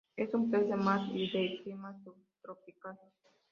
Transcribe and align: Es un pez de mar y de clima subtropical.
Es 0.17 0.33
un 0.33 0.49
pez 0.49 0.67
de 0.67 0.75
mar 0.75 0.99
y 1.15 1.29
de 1.29 1.61
clima 1.61 1.95
subtropical. 2.03 2.97